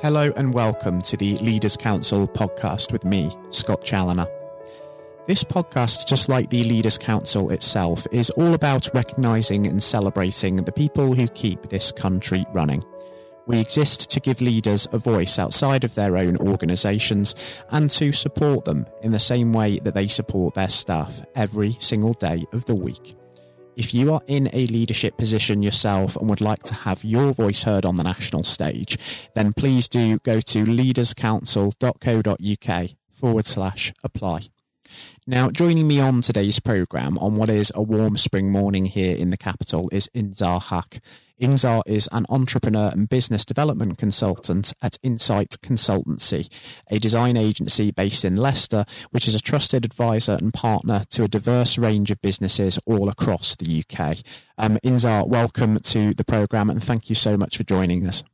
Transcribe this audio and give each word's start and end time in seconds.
Hello 0.00 0.32
and 0.36 0.54
welcome 0.54 1.02
to 1.02 1.16
the 1.16 1.34
Leaders 1.38 1.76
Council 1.76 2.28
podcast 2.28 2.92
with 2.92 3.04
me, 3.04 3.36
Scott 3.50 3.82
Challoner. 3.82 4.28
This 5.26 5.42
podcast, 5.42 6.06
just 6.06 6.28
like 6.28 6.50
the 6.50 6.62
Leaders 6.62 6.96
Council 6.96 7.50
itself, 7.50 8.06
is 8.12 8.30
all 8.30 8.54
about 8.54 8.94
recognising 8.94 9.66
and 9.66 9.82
celebrating 9.82 10.54
the 10.54 10.70
people 10.70 11.16
who 11.16 11.26
keep 11.26 11.62
this 11.62 11.90
country 11.90 12.46
running. 12.54 12.84
We 13.48 13.58
exist 13.58 14.08
to 14.10 14.20
give 14.20 14.40
leaders 14.40 14.86
a 14.92 14.98
voice 14.98 15.36
outside 15.36 15.82
of 15.82 15.96
their 15.96 16.16
own 16.16 16.36
organisations 16.36 17.34
and 17.72 17.90
to 17.90 18.12
support 18.12 18.66
them 18.66 18.86
in 19.02 19.10
the 19.10 19.18
same 19.18 19.52
way 19.52 19.80
that 19.80 19.94
they 19.94 20.06
support 20.06 20.54
their 20.54 20.68
staff 20.68 21.22
every 21.34 21.72
single 21.80 22.12
day 22.12 22.46
of 22.52 22.66
the 22.66 22.76
week. 22.76 23.17
If 23.78 23.94
you 23.94 24.12
are 24.12 24.20
in 24.26 24.50
a 24.52 24.66
leadership 24.66 25.16
position 25.16 25.62
yourself 25.62 26.16
and 26.16 26.28
would 26.28 26.40
like 26.40 26.64
to 26.64 26.74
have 26.74 27.04
your 27.04 27.32
voice 27.32 27.62
heard 27.62 27.86
on 27.86 27.94
the 27.94 28.02
national 28.02 28.42
stage, 28.42 28.98
then 29.36 29.52
please 29.52 29.88
do 29.88 30.18
go 30.18 30.40
to 30.40 30.64
leaderscouncil.co.uk 30.64 32.90
forward 33.12 33.46
slash 33.46 33.92
apply. 34.02 34.40
Now, 35.28 35.50
joining 35.50 35.86
me 35.86 36.00
on 36.00 36.22
today's 36.22 36.58
programme 36.58 37.18
on 37.18 37.36
what 37.36 37.48
is 37.48 37.70
a 37.72 37.80
warm 37.80 38.16
spring 38.16 38.50
morning 38.50 38.86
here 38.86 39.16
in 39.16 39.30
the 39.30 39.36
capital 39.36 39.88
is 39.92 40.10
Inzar 40.12 40.60
Haq. 40.60 40.98
Inzar 41.40 41.82
is 41.86 42.08
an 42.10 42.26
entrepreneur 42.28 42.90
and 42.92 43.08
business 43.08 43.44
development 43.44 43.96
consultant 43.96 44.74
at 44.82 44.98
Insight 45.02 45.56
Consultancy, 45.62 46.48
a 46.90 46.98
design 46.98 47.36
agency 47.36 47.92
based 47.92 48.24
in 48.24 48.34
Leicester, 48.34 48.84
which 49.10 49.28
is 49.28 49.34
a 49.34 49.40
trusted 49.40 49.84
advisor 49.84 50.32
and 50.32 50.52
partner 50.52 51.04
to 51.10 51.22
a 51.22 51.28
diverse 51.28 51.78
range 51.78 52.10
of 52.10 52.20
businesses 52.20 52.78
all 52.86 53.08
across 53.08 53.54
the 53.54 53.84
UK. 53.84 54.18
Um, 54.58 54.78
Inzar, 54.84 55.28
welcome 55.28 55.78
to 55.80 56.12
the 56.12 56.24
programme 56.24 56.70
and 56.70 56.82
thank 56.82 57.08
you 57.08 57.14
so 57.14 57.36
much 57.36 57.56
for 57.56 57.62
joining 57.62 58.06
us. 58.06 58.24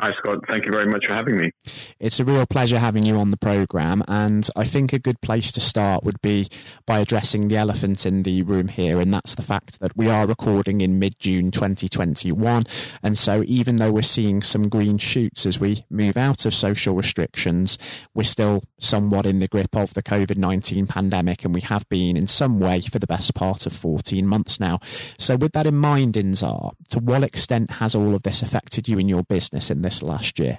Hi, 0.00 0.12
Scott. 0.18 0.44
Thank 0.48 0.64
you 0.64 0.70
very 0.70 0.88
much 0.88 1.06
for 1.08 1.14
having 1.14 1.36
me. 1.36 1.50
It's 1.98 2.20
a 2.20 2.24
real 2.24 2.46
pleasure 2.46 2.78
having 2.78 3.04
you 3.04 3.16
on 3.16 3.32
the 3.32 3.36
programme. 3.36 4.04
And 4.06 4.48
I 4.54 4.62
think 4.62 4.92
a 4.92 5.00
good 5.00 5.20
place 5.22 5.50
to 5.50 5.60
start 5.60 6.04
would 6.04 6.20
be 6.22 6.46
by 6.86 7.00
addressing 7.00 7.48
the 7.48 7.56
elephant 7.56 8.06
in 8.06 8.22
the 8.22 8.44
room 8.44 8.68
here. 8.68 9.00
And 9.00 9.12
that's 9.12 9.34
the 9.34 9.42
fact 9.42 9.80
that 9.80 9.96
we 9.96 10.08
are 10.08 10.24
recording 10.24 10.82
in 10.82 11.00
mid 11.00 11.18
June 11.18 11.50
2021. 11.50 12.62
And 13.02 13.18
so, 13.18 13.42
even 13.46 13.74
though 13.74 13.90
we're 13.90 14.02
seeing 14.02 14.40
some 14.40 14.68
green 14.68 14.98
shoots 14.98 15.44
as 15.44 15.58
we 15.58 15.84
move 15.90 16.16
out 16.16 16.46
of 16.46 16.54
social 16.54 16.94
restrictions, 16.94 17.76
we're 18.14 18.22
still 18.22 18.62
somewhat 18.78 19.26
in 19.26 19.38
the 19.38 19.48
grip 19.48 19.74
of 19.74 19.94
the 19.94 20.02
COVID 20.04 20.36
19 20.36 20.86
pandemic. 20.86 21.44
And 21.44 21.52
we 21.52 21.62
have 21.62 21.88
been 21.88 22.16
in 22.16 22.28
some 22.28 22.60
way 22.60 22.82
for 22.82 23.00
the 23.00 23.08
best 23.08 23.34
part 23.34 23.66
of 23.66 23.72
14 23.72 24.24
months 24.28 24.60
now. 24.60 24.78
So, 25.18 25.34
with 25.34 25.50
that 25.54 25.66
in 25.66 25.76
mind, 25.76 26.14
Inzar, 26.14 26.74
to 26.90 27.00
what 27.00 27.24
extent 27.24 27.72
has 27.72 27.96
all 27.96 28.14
of 28.14 28.22
this 28.22 28.42
affected 28.42 28.86
you 28.86 29.00
in 29.00 29.08
your 29.08 29.24
business 29.24 29.72
in 29.72 29.87
this 29.88 30.02
last 30.02 30.38
year? 30.38 30.58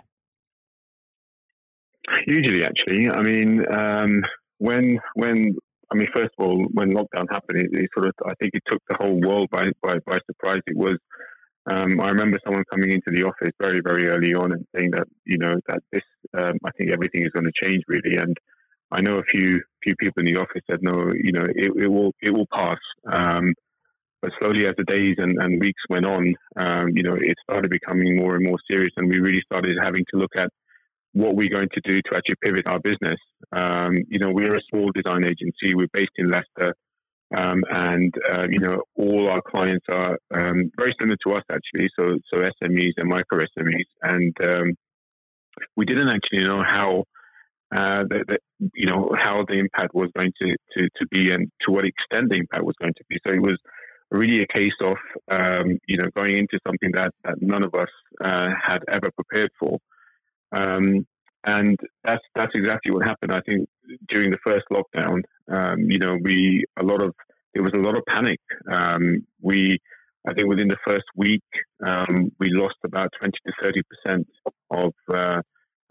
Usually, 2.25 2.63
actually. 2.65 3.09
I 3.09 3.21
mean, 3.21 3.63
um, 3.71 4.23
when 4.57 4.99
when 5.13 5.55
I 5.91 5.95
mean, 5.95 6.07
first 6.13 6.31
of 6.37 6.45
all, 6.45 6.57
when 6.73 6.91
lockdown 6.91 7.27
happened, 7.29 7.61
it, 7.63 7.69
it, 7.71 7.89
sort 7.93 8.07
of 8.07 8.13
I 8.25 8.33
think 8.39 8.51
it 8.53 8.63
took 8.69 8.81
the 8.89 8.97
whole 8.99 9.19
world 9.21 9.49
by 9.51 9.65
by, 9.83 9.95
by 10.05 10.17
surprise. 10.25 10.61
It 10.67 10.77
was. 10.77 10.97
Um, 11.71 12.01
I 12.01 12.09
remember 12.09 12.39
someone 12.43 12.63
coming 12.71 12.91
into 12.91 13.11
the 13.11 13.27
office 13.27 13.53
very 13.61 13.81
very 13.81 14.07
early 14.07 14.33
on 14.33 14.51
and 14.53 14.65
saying 14.75 14.91
that 14.91 15.07
you 15.25 15.37
know 15.37 15.55
that 15.67 15.79
this 15.91 16.07
um, 16.39 16.55
I 16.65 16.71
think 16.71 16.91
everything 16.91 17.21
is 17.23 17.31
going 17.35 17.45
to 17.45 17.59
change 17.63 17.83
really 17.87 18.17
and. 18.17 18.35
I 18.91 19.01
know 19.01 19.19
a 19.19 19.23
few 19.31 19.61
few 19.83 19.93
people 19.97 20.23
in 20.23 20.33
the 20.33 20.41
office 20.41 20.63
said 20.67 20.79
no, 20.81 21.11
you 21.13 21.31
know, 21.31 21.45
it, 21.63 21.71
it 21.83 21.87
will 21.87 22.11
it 22.23 22.31
will 22.31 22.47
pass. 22.51 22.79
Um, 23.05 23.53
but 24.21 24.31
slowly, 24.39 24.65
as 24.65 24.73
the 24.77 24.83
days 24.83 25.15
and, 25.17 25.37
and 25.41 25.61
weeks 25.61 25.81
went 25.89 26.05
on, 26.05 26.33
um, 26.57 26.89
you 26.89 27.03
know, 27.03 27.15
it 27.15 27.35
started 27.43 27.71
becoming 27.71 28.17
more 28.17 28.35
and 28.35 28.45
more 28.45 28.57
serious, 28.69 28.91
and 28.97 29.09
we 29.09 29.19
really 29.19 29.41
started 29.45 29.77
having 29.81 30.05
to 30.11 30.19
look 30.19 30.35
at 30.35 30.49
what 31.13 31.35
we're 31.35 31.49
going 31.49 31.69
to 31.73 31.81
do 31.85 32.01
to 32.01 32.15
actually 32.15 32.35
pivot 32.43 32.67
our 32.67 32.79
business. 32.79 33.19
Um, 33.51 33.95
you 34.09 34.19
know, 34.19 34.29
we're 34.31 34.55
a 34.55 34.61
small 34.69 34.91
design 34.93 35.25
agency. 35.25 35.73
We're 35.73 35.87
based 35.93 36.11
in 36.17 36.29
Leicester, 36.29 36.75
um, 37.35 37.63
and 37.69 38.13
uh, 38.29 38.47
you 38.49 38.59
know, 38.59 38.83
all 38.95 39.29
our 39.29 39.41
clients 39.41 39.85
are 39.89 40.17
um, 40.33 40.71
very 40.77 40.93
similar 40.99 41.17
to 41.25 41.33
us 41.35 41.43
actually. 41.51 41.89
So, 41.97 42.17
so 42.31 42.41
SMEs 42.41 42.93
and 42.97 43.07
micro 43.09 43.39
SMEs, 43.39 43.87
and 44.03 44.35
um, 44.43 44.73
we 45.77 45.85
didn't 45.85 46.09
actually 46.09 46.43
know 46.43 46.63
how. 46.63 47.05
Uh, 47.71 48.01
the, 48.09 48.25
the, 48.27 48.37
you 48.73 48.87
know 48.87 49.11
how 49.15 49.45
the 49.47 49.53
impact 49.53 49.93
was 49.93 50.09
going 50.17 50.31
to, 50.41 50.47
to, 50.75 50.89
to 50.99 51.05
be 51.11 51.29
and 51.29 51.51
to 51.61 51.71
what 51.71 51.85
extent 51.85 52.27
the 52.31 52.35
impact 52.35 52.63
was 52.63 52.73
going 52.81 52.95
to 52.97 53.03
be. 53.07 53.19
So 53.23 53.31
it 53.31 53.39
was 53.39 53.59
really 54.11 54.41
a 54.41 54.47
case 54.47 54.73
of 54.81 54.97
um, 55.29 55.79
you 55.87 55.97
know 55.97 56.09
going 56.15 56.37
into 56.37 56.59
something 56.65 56.91
that, 56.93 57.11
that 57.23 57.41
none 57.41 57.63
of 57.63 57.73
us 57.75 57.89
uh, 58.23 58.49
had 58.65 58.83
ever 58.91 59.09
prepared 59.11 59.51
for, 59.59 59.79
um, 60.51 61.05
and 61.45 61.77
that's 62.03 62.23
that's 62.35 62.51
exactly 62.55 62.93
what 62.93 63.05
happened. 63.07 63.31
I 63.31 63.41
think 63.47 63.67
during 64.09 64.31
the 64.31 64.37
first 64.45 64.65
lockdown, 64.71 65.21
um, 65.51 65.79
you 65.89 65.99
know, 65.99 66.17
we 66.21 66.63
a 66.79 66.83
lot 66.83 67.01
of 67.01 67.13
there 67.53 67.63
was 67.63 67.73
a 67.75 67.79
lot 67.79 67.97
of 67.97 68.03
panic. 68.07 68.39
Um, 68.71 69.25
we 69.41 69.77
I 70.27 70.33
think 70.33 70.47
within 70.47 70.67
the 70.67 70.77
first 70.85 71.05
week, 71.15 71.43
um, 71.85 72.31
we 72.39 72.49
lost 72.51 72.75
about 72.83 73.09
twenty 73.19 73.37
to 73.45 73.53
thirty 73.61 73.81
percent 73.83 74.27
of 74.71 74.93
uh, 75.13 75.41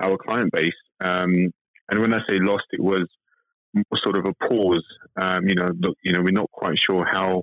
our 0.03 0.17
client 0.19 0.53
base. 0.53 0.73
Um, 1.01 1.53
and 1.91 2.01
when 2.01 2.13
I 2.13 2.19
say 2.29 2.39
lost, 2.39 2.67
it 2.73 2.83
was 2.83 3.07
more 3.75 4.01
sort 4.05 4.19
of 4.19 4.27
a 4.27 4.49
pause. 4.49 4.85
you 5.47 5.55
know, 5.55 5.69
look, 5.81 5.97
you 6.03 6.13
know, 6.13 6.21
we're 6.21 6.33
not 6.33 6.51
quite 6.51 6.77
sure 6.89 7.07
how 7.11 7.43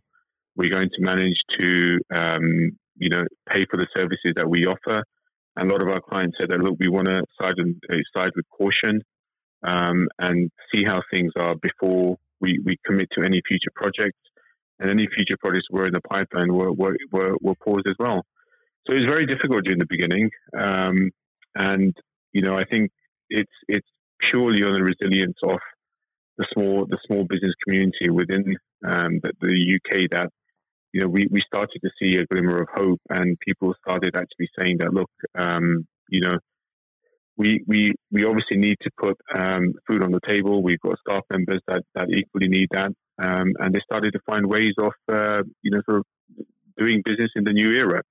we're 0.55 0.69
going 0.69 0.89
to 0.89 1.01
manage 1.01 1.38
to, 1.59 1.99
um, 2.13 2.71
you 2.97 3.09
know, 3.09 3.23
pay 3.49 3.66
for 3.69 3.77
the 3.77 3.88
services 3.95 4.33
that 4.35 4.49
we 4.49 4.66
offer. 4.66 5.03
And 5.57 5.69
a 5.69 5.73
lot 5.73 5.81
of 5.81 5.89
our 5.89 6.01
clients 6.01 6.38
said 6.39 6.49
that, 6.49 6.59
look, 6.59 6.75
we 6.79 6.89
want 6.89 7.07
to 7.07 7.23
side, 7.41 7.55
and, 7.57 7.81
uh, 7.91 7.97
side 8.16 8.31
with 8.35 8.45
caution 8.49 9.01
um, 9.63 10.07
and 10.19 10.51
see 10.73 10.83
how 10.83 11.01
things 11.11 11.31
are 11.38 11.55
before 11.55 12.17
we, 12.41 12.59
we 12.63 12.77
commit 12.85 13.07
to 13.17 13.25
any 13.25 13.41
future 13.47 13.71
projects. 13.75 14.19
And 14.79 14.89
any 14.89 15.07
future 15.15 15.38
projects 15.39 15.67
were 15.71 15.88
in 15.88 15.94
the 15.94 16.01
pipeline 16.01 16.53
were, 16.53 16.71
were, 16.71 16.97
were, 17.11 17.35
were 17.41 17.55
paused 17.63 17.88
as 17.88 17.95
well. 17.97 18.23
So 18.85 18.94
it 18.94 19.01
was 19.01 19.09
very 19.09 19.25
difficult 19.25 19.63
during 19.63 19.79
the 19.79 19.85
beginning. 19.89 20.29
Um, 20.57 21.11
and, 21.55 21.95
you 22.33 22.41
know, 22.41 22.55
I 22.55 22.65
think 22.65 22.91
it's, 23.29 23.51
it's 23.69 23.88
purely 24.31 24.63
on 24.63 24.73
the 24.73 24.83
resilience 24.83 25.38
of 25.44 25.57
the 26.38 26.45
small, 26.53 26.85
the 26.85 26.97
small 27.07 27.23
business 27.23 27.53
community 27.65 28.09
within 28.09 28.57
um, 28.85 29.19
the, 29.23 29.31
the 29.39 29.79
UK 29.79 30.09
that 30.11 30.29
you 30.95 31.01
know, 31.01 31.09
we, 31.09 31.28
we 31.29 31.41
started 31.45 31.81
to 31.83 31.89
see 32.01 32.16
a 32.16 32.25
glimmer 32.25 32.61
of 32.61 32.69
hope, 32.73 33.01
and 33.09 33.38
people 33.41 33.73
started 33.85 34.16
actually 34.16 34.47
saying 34.57 34.78
that, 34.79 34.94
look, 34.94 35.11
um, 35.38 35.85
you 36.07 36.22
know, 36.22 36.38
we, 37.35 37.61
we, 37.67 37.94
we 38.13 38.23
obviously 38.23 38.56
need 38.56 38.78
to 38.81 38.89
put 38.97 39.17
um, 39.38 39.73
food 39.85 40.01
on 40.01 40.13
the 40.13 40.22
table. 40.25 40.63
We've 40.63 40.79
got 40.79 40.97
staff 41.06 41.23
members 41.29 41.59
that, 41.67 41.83
that 41.95 42.07
equally 42.11 42.47
need 42.47 42.69
that. 42.72 42.91
Um, 43.22 43.51
and 43.59 43.75
they 43.75 43.81
started 43.83 44.11
to 44.13 44.22
find 44.25 44.45
ways 44.45 44.72
of, 44.78 44.94
uh, 45.11 45.44
you 45.61 45.72
know, 45.72 45.81
sort 45.89 46.00
of 46.00 46.06
doing 46.78 47.01
business 47.03 47.31
in 47.35 47.44
the 47.44 47.51
new 47.51 47.72
era. 47.73 48.01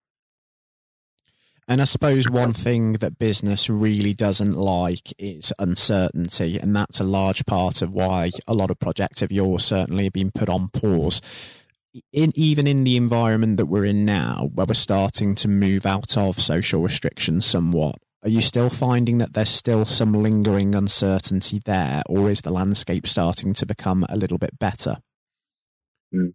And 1.66 1.80
I 1.80 1.84
suppose 1.84 2.28
one 2.28 2.52
thing 2.52 2.94
that 2.94 3.18
business 3.18 3.70
really 3.70 4.12
doesn't 4.12 4.56
like 4.56 5.14
is 5.18 5.54
uncertainty. 5.58 6.58
And 6.58 6.76
that's 6.76 7.00
a 7.00 7.04
large 7.04 7.46
part 7.46 7.80
of 7.80 7.92
why 7.92 8.28
a 8.46 8.52
lot 8.52 8.70
of 8.70 8.78
projects 8.78 9.22
of 9.22 9.32
yours 9.32 9.64
certainly 9.64 10.04
have 10.04 10.12
been 10.12 10.32
put 10.32 10.50
on 10.50 10.68
pause 10.68 11.22
in 12.12 12.32
even 12.34 12.66
in 12.66 12.84
the 12.84 12.96
environment 12.96 13.56
that 13.56 13.66
we're 13.66 13.84
in 13.84 14.04
now, 14.04 14.50
where 14.54 14.66
we're 14.66 14.74
starting 14.74 15.34
to 15.36 15.48
move 15.48 15.86
out 15.86 16.16
of 16.16 16.40
social 16.40 16.82
restrictions 16.82 17.46
somewhat, 17.46 17.96
are 18.22 18.30
you 18.30 18.40
still 18.40 18.70
finding 18.70 19.18
that 19.18 19.34
there's 19.34 19.50
still 19.50 19.84
some 19.84 20.12
lingering 20.12 20.74
uncertainty 20.74 21.60
there, 21.64 22.02
or 22.08 22.30
is 22.30 22.40
the 22.40 22.52
landscape 22.52 23.06
starting 23.06 23.52
to 23.54 23.66
become 23.66 24.04
a 24.08 24.16
little 24.16 24.38
bit 24.38 24.58
better? 24.58 24.96
Mm. 26.14 26.32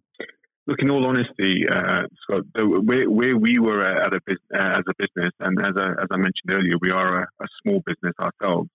Look, 0.66 0.78
in 0.82 0.90
all 0.90 1.04
honesty, 1.04 1.66
uh, 1.68 2.02
Scott, 2.22 2.44
where, 2.54 3.10
where 3.10 3.36
we 3.36 3.58
were 3.58 3.82
at 3.82 4.14
a, 4.14 4.20
uh, 4.54 4.78
as 4.78 4.84
a 4.88 4.94
business, 4.98 5.32
and 5.40 5.60
as, 5.60 5.72
a, 5.76 5.96
as 6.00 6.06
I 6.12 6.16
mentioned 6.16 6.52
earlier, 6.52 6.74
we 6.80 6.92
are 6.92 7.22
a, 7.22 7.28
a 7.42 7.46
small 7.62 7.82
business 7.84 8.14
ourselves. 8.20 8.70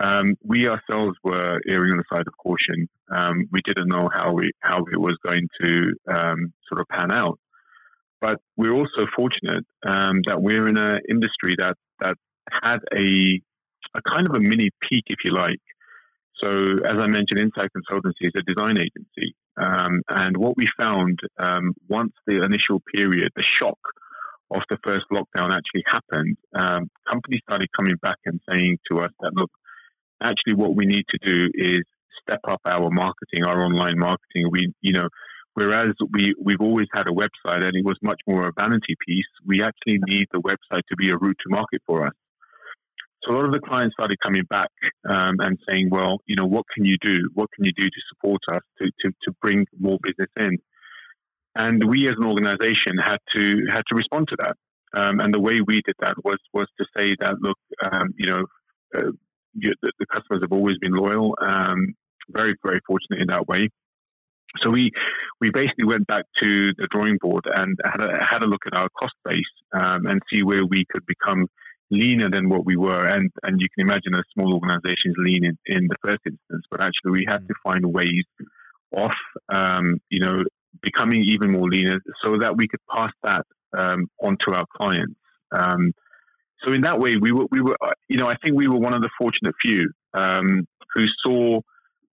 Um, 0.00 0.34
we 0.42 0.66
ourselves 0.66 1.16
were 1.22 1.60
erring 1.68 1.92
on 1.92 1.98
the 1.98 2.04
side 2.10 2.26
of 2.26 2.32
caution. 2.38 2.88
Um, 3.14 3.46
we 3.52 3.60
didn't 3.66 3.88
know 3.88 4.08
how 4.12 4.32
we 4.32 4.50
how 4.60 4.78
it 4.90 4.98
was 4.98 5.16
going 5.24 5.46
to 5.62 5.92
um, 6.10 6.52
sort 6.68 6.80
of 6.80 6.88
pan 6.88 7.12
out, 7.12 7.38
but 8.20 8.40
we're 8.56 8.72
also 8.72 9.06
fortunate 9.14 9.64
um, 9.86 10.22
that 10.26 10.40
we're 10.40 10.68
in 10.68 10.78
an 10.78 11.00
industry 11.08 11.54
that 11.58 11.76
that 12.00 12.16
had 12.50 12.78
a 12.96 13.40
a 13.94 14.02
kind 14.08 14.26
of 14.28 14.36
a 14.36 14.40
mini 14.40 14.70
peak, 14.88 15.04
if 15.08 15.18
you 15.24 15.32
like. 15.32 15.60
So, 16.42 16.50
as 16.50 16.98
I 16.98 17.06
mentioned, 17.06 17.38
Insight 17.38 17.68
Consultancy 17.76 18.22
is 18.22 18.32
a 18.34 18.42
design 18.42 18.78
agency, 18.78 19.34
um, 19.58 20.00
and 20.08 20.34
what 20.38 20.56
we 20.56 20.66
found 20.78 21.18
um, 21.38 21.74
once 21.88 22.12
the 22.26 22.42
initial 22.42 22.80
period, 22.94 23.32
the 23.36 23.42
shock 23.42 23.78
of 24.50 24.62
the 24.70 24.78
first 24.82 25.04
lockdown 25.12 25.52
actually 25.52 25.84
happened, 25.86 26.36
companies 27.06 27.42
started 27.42 27.68
coming 27.78 27.96
back 28.00 28.16
and 28.24 28.40
saying 28.48 28.78
to 28.90 29.00
us 29.00 29.10
that 29.20 29.32
look 29.34 29.50
actually 30.22 30.54
what 30.54 30.76
we 30.76 30.86
need 30.86 31.04
to 31.08 31.18
do 31.24 31.48
is 31.54 31.82
step 32.22 32.40
up 32.48 32.60
our 32.64 32.90
marketing, 32.90 33.44
our 33.46 33.62
online 33.64 33.98
marketing. 33.98 34.48
We, 34.50 34.72
you 34.80 34.92
know, 34.92 35.08
whereas 35.54 35.94
we, 36.12 36.34
we've 36.42 36.60
always 36.60 36.88
had 36.92 37.06
a 37.08 37.12
website 37.12 37.64
and 37.64 37.74
it 37.74 37.84
was 37.84 37.96
much 38.02 38.20
more 38.26 38.46
a 38.46 38.52
vanity 38.56 38.96
piece, 39.06 39.26
we 39.46 39.62
actually 39.62 39.98
need 40.06 40.26
the 40.32 40.40
website 40.40 40.82
to 40.88 40.96
be 40.96 41.10
a 41.10 41.16
route 41.16 41.36
to 41.40 41.48
market 41.50 41.82
for 41.86 42.06
us. 42.06 42.12
So 43.22 43.32
a 43.32 43.34
lot 43.34 43.44
of 43.44 43.52
the 43.52 43.60
clients 43.60 43.94
started 43.94 44.16
coming 44.24 44.44
back 44.48 44.70
um, 45.08 45.36
and 45.40 45.58
saying, 45.68 45.90
well, 45.90 46.20
you 46.26 46.36
know, 46.36 46.46
what 46.46 46.64
can 46.74 46.86
you 46.86 46.96
do? 47.02 47.28
What 47.34 47.50
can 47.54 47.64
you 47.64 47.72
do 47.76 47.84
to 47.84 48.00
support 48.14 48.40
us 48.50 48.62
to, 48.78 48.86
to, 48.86 49.14
to 49.24 49.32
bring 49.42 49.66
more 49.78 49.98
business 50.02 50.30
in? 50.38 50.56
And 51.54 51.84
we 51.84 52.08
as 52.08 52.14
an 52.18 52.26
organization 52.26 52.96
had 53.04 53.18
to 53.34 53.66
had 53.68 53.82
to 53.88 53.94
respond 53.94 54.28
to 54.28 54.36
that. 54.38 54.56
Um, 54.94 55.20
and 55.20 55.34
the 55.34 55.40
way 55.40 55.60
we 55.66 55.82
did 55.84 55.96
that 56.00 56.14
was 56.24 56.38
was 56.54 56.66
to 56.78 56.86
say 56.96 57.14
that 57.20 57.34
look, 57.40 57.58
um, 57.92 58.14
you 58.16 58.30
know, 58.30 58.44
uh, 58.96 59.10
you, 59.54 59.74
the, 59.82 59.92
the, 59.98 60.06
customers 60.06 60.42
have 60.42 60.52
always 60.52 60.78
been 60.78 60.92
loyal. 60.92 61.36
Um, 61.40 61.94
very 62.30 62.54
very 62.64 62.80
fortunate 62.86 63.20
in 63.20 63.28
that 63.28 63.48
way. 63.48 63.68
So 64.62 64.70
we 64.70 64.90
we 65.40 65.50
basically 65.50 65.84
went 65.84 66.06
back 66.06 66.24
to 66.42 66.72
the 66.76 66.88
drawing 66.90 67.18
board 67.20 67.44
and 67.52 67.78
had 67.84 68.00
a, 68.00 68.24
had 68.24 68.42
a 68.42 68.46
look 68.46 68.62
at 68.66 68.76
our 68.76 68.88
cost 69.00 69.14
base 69.24 69.42
um, 69.72 70.06
and 70.06 70.20
see 70.32 70.42
where 70.42 70.64
we 70.64 70.84
could 70.90 71.04
become 71.06 71.46
leaner 71.90 72.30
than 72.30 72.48
what 72.48 72.64
we 72.64 72.76
were. 72.76 73.04
And 73.04 73.30
and 73.42 73.60
you 73.60 73.68
can 73.76 73.88
imagine 73.88 74.14
a 74.14 74.22
small 74.34 74.54
organization 74.54 75.12
is 75.12 75.16
lean 75.18 75.44
in, 75.44 75.58
in 75.66 75.88
the 75.88 75.96
first 76.02 76.20
instance, 76.26 76.64
but 76.70 76.80
actually 76.80 77.12
we 77.12 77.26
had 77.28 77.46
to 77.48 77.54
find 77.62 77.84
ways 77.84 78.24
off, 78.92 79.14
um, 79.48 80.00
you 80.10 80.20
know 80.20 80.42
becoming 80.82 81.22
even 81.22 81.50
more 81.50 81.68
leaner 81.68 82.00
so 82.22 82.36
that 82.38 82.56
we 82.56 82.68
could 82.68 82.80
pass 82.94 83.10
that 83.22 83.44
um, 83.76 84.08
onto 84.22 84.52
our 84.52 84.64
clients. 84.76 85.14
Um, 85.52 85.92
so 86.64 86.72
in 86.72 86.82
that 86.82 86.98
way, 86.98 87.16
we 87.16 87.32
were 87.32 87.46
we 87.50 87.60
were 87.60 87.76
you 88.08 88.18
know 88.18 88.26
I 88.26 88.36
think 88.42 88.56
we 88.56 88.68
were 88.68 88.78
one 88.78 88.94
of 88.94 89.02
the 89.02 89.10
fortunate 89.18 89.54
few 89.64 89.90
um, 90.14 90.66
who 90.94 91.04
saw 91.24 91.60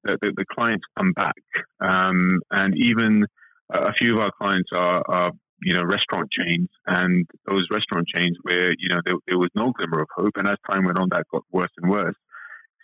the, 0.07 0.19
the, 0.23 0.33
the 0.37 0.45
clients 0.51 0.85
come 0.99 1.13
back. 1.13 1.35
Um, 1.81 2.41
and 2.51 2.75
even 2.77 3.25
a 3.71 3.93
few 3.95 4.15
of 4.15 4.21
our 4.21 4.31
clients 4.41 4.71
are, 4.73 5.03
are, 5.09 5.33
you 5.63 5.75
know, 5.75 5.83
restaurant 5.83 6.31
chains, 6.31 6.69
and 6.87 7.27
those 7.47 7.67
restaurant 7.71 8.07
chains 8.15 8.37
where 8.43 8.71
you 8.79 8.89
know 8.91 8.99
there, 9.05 9.15
there, 9.27 9.39
was 9.39 9.51
no 9.55 9.73
glimmer 9.73 10.01
of 10.01 10.09
hope, 10.15 10.33
and 10.37 10.47
as 10.47 10.57
time 10.71 10.85
went 10.85 10.99
on, 10.99 11.09
that 11.11 11.25
got 11.33 11.43
worse 11.51 11.71
and 11.79 11.91
worse. 11.91 12.15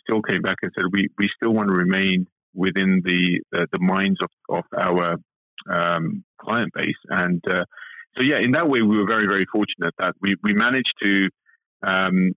Still 0.08 0.22
came 0.22 0.42
back 0.42 0.56
and 0.62 0.72
said, 0.74 0.86
we 0.90 1.08
we 1.18 1.28
still 1.36 1.52
want 1.52 1.68
to 1.68 1.74
remain 1.74 2.26
within 2.54 3.02
the 3.04 3.40
the, 3.52 3.66
the 3.72 3.78
minds 3.80 4.18
of 4.22 4.30
of 4.48 4.64
our 4.76 5.16
um, 5.70 6.24
client 6.40 6.72
base, 6.74 6.88
and 7.10 7.42
uh, 7.48 7.64
so 8.16 8.24
yeah, 8.24 8.38
in 8.40 8.52
that 8.52 8.68
way, 8.68 8.80
we 8.80 8.96
were 8.96 9.06
very 9.06 9.26
very 9.28 9.46
fortunate 9.52 9.94
that 9.98 10.14
we 10.22 10.34
we 10.42 10.54
managed 10.54 10.94
to 11.02 11.28
um, 11.82 12.32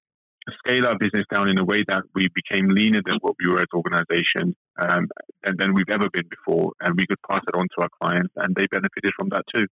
scale 0.59 0.85
our 0.85 0.97
business 0.97 1.25
down 1.31 1.49
in 1.49 1.57
a 1.57 1.63
way 1.63 1.83
that 1.87 2.03
we 2.13 2.29
became 2.35 2.67
leaner 2.69 3.01
than 3.05 3.17
what 3.21 3.35
we 3.39 3.49
were 3.49 3.61
as 3.61 3.67
organization 3.73 4.55
um, 4.77 5.07
and 5.43 5.57
than 5.57 5.73
we've 5.73 5.89
ever 5.89 6.09
been 6.11 6.27
before. 6.29 6.71
And 6.79 6.95
we 6.97 7.07
could 7.07 7.17
pass 7.29 7.41
it 7.47 7.55
on 7.55 7.67
to 7.75 7.81
our 7.83 7.89
clients, 8.01 8.33
and 8.35 8.55
they 8.55 8.67
benefited 8.67 9.13
from 9.17 9.29
that 9.29 9.43
too. 9.53 9.67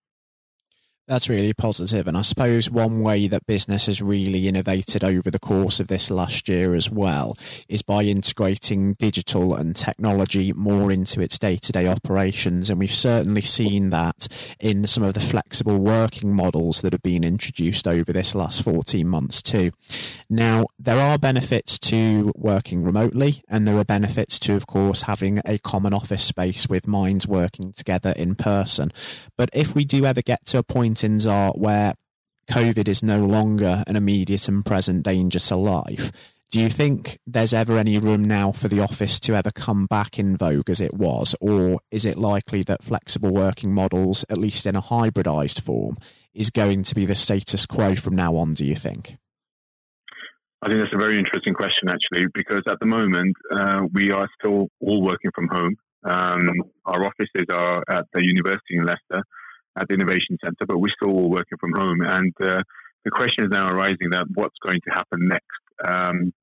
That's 1.08 1.28
really 1.28 1.52
positive. 1.52 2.08
And 2.08 2.16
I 2.16 2.22
suppose 2.22 2.70
one 2.70 3.02
way 3.02 3.28
that 3.28 3.48
business 3.48 3.88
has 3.88 4.02
really 4.02 4.48
innovated 4.48 5.04
over 5.04 5.32
the 5.32 5.40
course 5.40 5.80
of 5.80 5.88
this 5.88 6.12
last 6.12 6.48
year 6.48 6.76
as 6.76 6.90
well 6.90 7.34
is 7.68 7.82
by 7.82 8.04
integrating 8.04 8.94
digital 8.94 9.56
and 9.56 9.76
technology 9.76 10.54
more 10.54 10.92
into 10.92 11.20
its 11.20 11.40
day 11.40 11.58
to 11.58 11.72
day 11.72 11.88
operations. 11.88 12.70
And 12.70 12.80
we've 12.80 12.94
certainly 12.94 13.42
seen 13.42 13.90
that 13.90 14.28
in 14.60 14.86
some 14.86 15.04
of 15.04 15.16
the 15.16 15.20
flexible 15.20 15.80
working 15.80 16.34
models 16.36 16.82
that 16.82 16.94
have 16.94 17.02
been 17.02 17.24
introduced 17.24 17.88
over 17.88 18.14
this 18.14 18.36
last 18.36 18.64
14 18.64 19.08
months 19.08 19.42
too. 19.42 19.72
Now, 20.30 20.68
there 20.78 21.00
are 21.00 21.18
benefits 21.18 21.80
to 21.80 22.32
working 22.36 22.84
remotely 22.84 23.42
and 23.50 23.68
there 23.68 23.78
are 23.78 23.84
benefits 23.84 24.40
to, 24.42 24.56
of 24.56 24.68
course, 24.68 25.02
having 25.04 25.42
a 25.46 25.58
common 25.58 25.94
office 25.94 26.24
space 26.24 26.70
with 26.70 26.88
minds 26.88 27.28
working 27.28 27.74
together 27.74 28.14
in 28.16 28.36
person. 28.36 28.94
But 29.36 29.50
if 29.52 29.74
we 29.74 29.84
do 29.84 30.06
ever 30.06 30.22
get 30.22 30.46
to 30.46 30.60
a 30.60 30.64
point 30.64 30.91
are 31.28 31.52
where 31.52 31.94
COVID 32.50 32.88
is 32.88 33.04
no 33.04 33.26
longer 33.26 33.84
an 33.88 33.96
immediate 33.96 34.48
and 34.48 34.66
present 34.66 35.04
danger 35.04 35.40
to 35.40 35.56
life. 35.56 36.12
Do 36.52 36.60
you 36.60 36.70
think 36.70 37.18
there's 37.26 37.54
ever 37.54 37.78
any 37.78 37.98
room 37.98 38.26
now 38.26 38.52
for 38.52 38.68
the 38.68 38.82
office 38.82 39.22
to 39.22 39.36
ever 39.36 39.52
come 39.52 39.86
back 39.86 40.20
in 40.20 40.36
vogue 40.36 40.70
as 40.70 40.82
it 40.82 40.94
was? 40.94 41.34
Or 41.40 41.80
is 41.92 42.04
it 42.04 42.18
likely 42.18 42.62
that 42.64 42.84
flexible 42.84 43.32
working 43.32 43.74
models, 43.74 44.26
at 44.30 44.38
least 44.38 44.66
in 44.66 44.76
a 44.76 44.82
hybridized 44.82 45.62
form, 45.62 45.96
is 46.34 46.50
going 46.50 46.84
to 46.84 46.94
be 46.94 47.06
the 47.06 47.16
status 47.16 47.66
quo 47.66 47.96
from 47.96 48.18
now 48.18 48.36
on, 48.36 48.54
do 48.54 48.66
you 48.66 48.76
think? 48.76 49.16
I 50.62 50.68
think 50.68 50.82
that's 50.82 50.94
a 50.94 50.98
very 50.98 51.18
interesting 51.18 51.54
question, 51.54 51.90
actually, 51.90 52.28
because 52.34 52.64
at 52.70 52.80
the 52.82 52.86
moment 52.86 53.36
uh, 53.56 53.84
we 53.94 54.12
are 54.12 54.28
still 54.38 54.68
all 54.82 55.02
working 55.02 55.32
from 55.34 55.48
home. 55.48 55.76
Um, 56.04 56.50
our 56.86 57.06
offices 57.06 57.46
are 57.52 57.82
at 57.90 58.06
the 58.14 58.24
university 58.24 58.76
in 58.76 58.84
Leicester, 58.84 59.24
at 59.78 59.88
the 59.88 59.96
Innovation 59.96 60.38
Centre, 60.44 60.66
but 60.68 60.80
we're 60.80 60.94
still 61.02 61.16
all 61.16 61.30
working 61.30 61.58
from 61.60 61.74
home. 61.74 62.02
And 62.02 62.34
uh, 62.44 62.62
the 63.06 63.12
question 63.12 63.46
is 63.46 63.50
now 63.52 63.68
arising 63.68 64.12
that 64.12 64.26
what's 64.34 64.58
going 64.64 64.80
to 64.88 64.94
happen 64.94 65.28
next? 65.28 65.46
Um, 65.84 66.34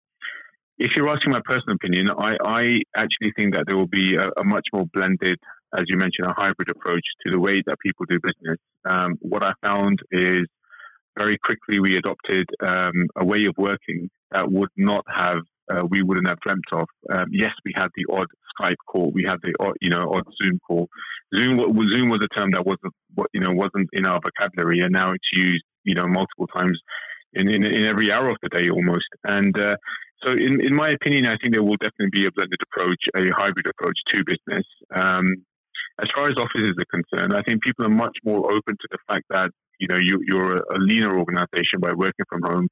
if 0.78 0.92
you're 0.96 1.08
asking 1.08 1.32
my 1.32 1.40
personal 1.44 1.74
opinion, 1.74 2.08
I, 2.10 2.36
I, 2.44 2.78
actually 2.96 3.32
think 3.36 3.54
that 3.54 3.64
there 3.66 3.76
will 3.76 3.88
be 3.88 4.14
a, 4.14 4.28
a, 4.40 4.44
much 4.44 4.64
more 4.72 4.86
blended, 4.92 5.36
as 5.76 5.84
you 5.88 5.98
mentioned, 5.98 6.28
a 6.28 6.34
hybrid 6.36 6.70
approach 6.70 7.02
to 7.26 7.32
the 7.32 7.40
way 7.40 7.60
that 7.66 7.76
people 7.84 8.06
do 8.08 8.18
business. 8.22 8.58
Um, 8.84 9.16
what 9.20 9.42
I 9.42 9.52
found 9.62 9.98
is 10.12 10.46
very 11.18 11.36
quickly 11.44 11.80
we 11.80 11.96
adopted 11.96 12.48
um, 12.64 13.08
a 13.16 13.24
way 13.24 13.44
of 13.46 13.54
working 13.58 14.08
that 14.30 14.50
would 14.50 14.70
not 14.76 15.04
have, 15.12 15.42
uh, 15.70 15.84
we 15.88 16.02
wouldn't 16.02 16.28
have 16.28 16.40
dreamt 16.40 16.64
of. 16.72 16.86
Um, 17.10 17.26
yes, 17.32 17.52
we 17.64 17.72
had 17.74 17.88
the 17.96 18.06
odd 18.12 18.26
Skype 18.58 18.76
call, 18.86 19.10
we 19.12 19.24
had 19.24 19.38
the 19.42 19.54
odd, 19.60 19.76
you 19.80 19.90
know, 19.90 20.10
odd 20.12 20.24
Zoom 20.42 20.58
call, 20.66 20.88
Zoom 21.36 21.58
Zoom 21.92 22.08
was 22.08 22.24
a 22.24 22.38
term 22.38 22.50
that 22.52 22.64
wasn't 22.64 22.94
you 23.32 23.40
know 23.40 23.52
wasn't 23.52 23.88
in 23.92 24.06
our 24.06 24.20
vocabulary, 24.20 24.80
and 24.80 24.92
now 24.92 25.10
it's 25.10 25.28
used 25.32 25.64
you 25.84 25.94
know 25.94 26.06
multiple 26.06 26.46
times 26.46 26.78
in 27.34 27.50
in, 27.50 27.64
in 27.64 27.84
every 27.84 28.10
hour 28.12 28.28
of 28.28 28.36
the 28.42 28.48
day 28.48 28.68
almost. 28.70 29.08
And 29.24 29.58
uh, 29.60 29.76
so, 30.22 30.32
in 30.32 30.60
in 30.64 30.74
my 30.74 30.90
opinion, 30.90 31.26
I 31.26 31.36
think 31.36 31.52
there 31.52 31.62
will 31.62 31.76
definitely 31.76 32.10
be 32.12 32.26
a 32.26 32.32
blended 32.32 32.60
approach, 32.70 33.02
a 33.14 33.28
hybrid 33.36 33.66
approach 33.68 33.98
to 34.14 34.24
business. 34.24 34.66
Um, 34.94 35.44
as 36.00 36.08
far 36.14 36.28
as 36.28 36.36
offices 36.38 36.76
are 36.78 37.02
concerned, 37.02 37.34
I 37.34 37.42
think 37.42 37.62
people 37.62 37.84
are 37.84 37.90
much 37.90 38.16
more 38.24 38.46
open 38.46 38.76
to 38.80 38.88
the 38.90 38.98
fact 39.08 39.24
that 39.30 39.50
you 39.78 39.88
know 39.88 39.98
you, 40.00 40.20
you're 40.26 40.56
a 40.56 40.78
leaner 40.78 41.18
organization 41.18 41.80
by 41.80 41.92
working 41.92 42.24
from 42.28 42.42
home, 42.42 42.68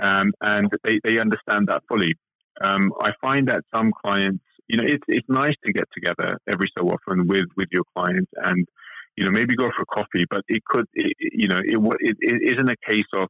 um, 0.00 0.32
and 0.40 0.68
they, 0.84 0.98
they 1.04 1.18
understand 1.20 1.68
that 1.68 1.82
fully. 1.88 2.14
Um, 2.60 2.92
I 3.00 3.10
find 3.20 3.48
that 3.48 3.62
some 3.74 3.92
clients 4.04 4.44
you 4.72 4.78
know, 4.78 4.84
it's 4.86 5.04
it's 5.06 5.28
nice 5.28 5.54
to 5.64 5.72
get 5.72 5.84
together 5.92 6.38
every 6.50 6.68
so 6.76 6.88
often 6.88 7.26
with 7.26 7.46
with 7.56 7.68
your 7.70 7.84
clients 7.94 8.30
and 8.36 8.66
you 9.16 9.24
know 9.24 9.30
maybe 9.30 9.54
go 9.54 9.70
for 9.76 9.82
a 9.82 9.86
coffee, 9.86 10.24
but 10.30 10.42
it 10.48 10.64
could 10.64 10.86
it, 10.94 11.14
you 11.20 11.46
know 11.46 11.58
it, 11.58 11.78
it, 12.00 12.16
it 12.20 12.54
isn't 12.54 12.70
a 12.70 12.76
case 12.86 13.10
of 13.14 13.28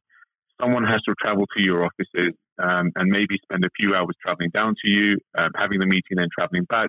someone 0.61 0.85
has 0.85 1.01
to 1.01 1.13
travel 1.21 1.45
to 1.57 1.63
your 1.63 1.85
offices 1.85 2.33
um, 2.59 2.91
and 2.95 3.09
maybe 3.09 3.37
spend 3.43 3.65
a 3.65 3.69
few 3.77 3.93
hours 3.93 4.15
traveling 4.23 4.51
down 4.51 4.75
to 4.85 4.91
you, 4.91 5.17
um, 5.37 5.49
having 5.57 5.79
the 5.79 5.87
meeting, 5.87 6.17
and 6.17 6.29
traveling 6.31 6.63
back. 6.65 6.87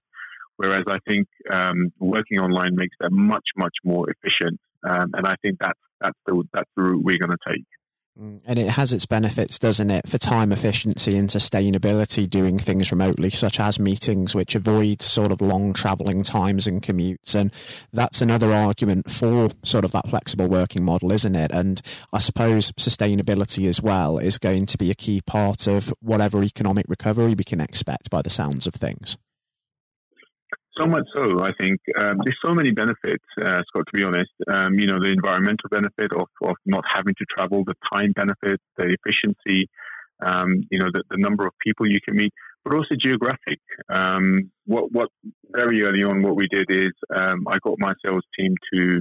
Whereas 0.57 0.85
I 0.87 0.99
think 1.09 1.27
um, 1.51 1.93
working 1.99 2.39
online 2.39 2.77
makes 2.77 2.95
that 3.01 3.11
much 3.11 3.49
much 3.57 3.75
more 3.83 4.07
efficient, 4.09 4.61
um, 4.89 5.11
and 5.15 5.27
I 5.27 5.35
think 5.43 5.59
that's 5.59 5.81
that's 6.01 6.19
the 6.27 6.45
that's 6.53 6.71
the 6.77 6.83
route 6.83 7.03
we're 7.03 7.19
going 7.19 7.37
to 7.37 7.51
take. 7.53 7.65
Mm. 8.21 8.41
And 8.45 8.59
it 8.59 8.71
has 8.71 8.93
its 8.93 9.07
benefits, 9.07 9.59
doesn't 9.59 9.91
it, 9.91 10.09
for 10.09 10.19
time 10.19 10.53
efficiency 10.53 11.17
and 11.17 11.29
sustainability 11.29 12.31
doing 12.31 12.59
things 12.59 12.93
remotely, 12.93 13.31
such 13.31 13.59
as 13.59 13.81
meetings, 13.81 14.35
which 14.35 14.55
avoid 14.55 15.03
sort 15.03 15.33
of 15.33 15.41
long 15.41 15.73
travelling 15.73 16.23
times 16.23 16.67
and 16.67 16.81
commutes. 16.81 17.35
And 17.35 17.53
that's 17.93 18.23
another 18.23 18.53
argument 18.53 19.11
for 19.11 19.51
sort 19.65 19.85
of 19.85 19.93
that 19.93 20.09
flexible 20.09 20.47
working 20.47 20.85
model, 20.85 21.11
isn't 21.11 21.35
it? 21.35 21.51
And 21.51 21.83
I 22.13 22.21
suppose 22.21 22.71
sustainability 22.73 23.69
as 23.69 23.83
well 23.83 24.19
is 24.19 24.39
going 24.39 24.67
to 24.67 24.79
be 24.79 24.91
a 24.91 24.95
key 24.95 25.21
part 25.21 25.67
of 25.67 25.93
whatever 26.01 26.43
economic 26.45 26.87
recovery 26.89 27.35
we 27.35 27.45
can 27.45 27.61
expect 27.61 28.11
by 28.11 28.23
the 28.23 28.31
sounds 28.31 28.69
of 28.69 28.75
things. 28.75 29.17
So 30.79 30.87
much 30.87 31.07
so, 31.15 31.41
I 31.41 31.53
think 31.61 31.81
um, 32.01 32.19
there's 32.25 32.39
so 32.45 32.53
many 32.53 32.73
benefits, 32.73 33.25
uh, 33.41 33.63
Scott. 33.69 33.87
To 33.87 33.93
be 33.93 34.03
honest, 34.03 34.31
um, 34.51 34.75
you 34.75 34.87
know, 34.87 34.99
the 34.99 35.11
environmental 35.11 35.69
benefit 35.71 36.13
of, 36.13 36.27
of 36.43 36.57
not 36.67 36.83
having 36.93 37.15
to 37.15 37.25
travel, 37.37 37.63
the 37.65 37.75
time 37.93 38.13
benefit, 38.17 38.61
the 38.77 38.97
efficiency, 38.99 39.69
um, 40.21 40.65
you 40.71 40.81
know, 40.81 40.89
the, 40.93 41.05
the 41.11 41.17
number 41.19 41.47
of 41.47 41.53
people 41.63 41.87
you 41.89 42.01
can 42.05 42.17
meet, 42.17 42.33
but 42.65 42.75
also 42.75 42.97
geographic. 42.99 43.61
Um, 43.89 44.51
what 44.67 44.91
what 44.91 45.11
very 45.53 45.85
early 45.85 46.03
on, 46.03 46.23
what 46.23 46.35
we 46.35 46.49
did 46.49 46.67
is 46.71 46.93
um, 47.15 47.47
I 47.47 47.59
got 47.63 47.79
my 47.79 47.93
sales 48.05 48.25
team 48.37 48.55
to 48.73 49.01